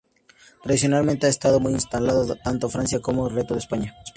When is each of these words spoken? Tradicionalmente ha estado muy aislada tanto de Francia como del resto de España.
Tradicionalmente 0.63 1.27
ha 1.27 1.29
estado 1.29 1.59
muy 1.59 1.75
aislada 1.75 2.33
tanto 2.43 2.65
de 2.65 2.73
Francia 2.73 2.99
como 3.01 3.25
del 3.27 3.35
resto 3.37 3.53
de 3.53 3.59
España. 3.59 3.93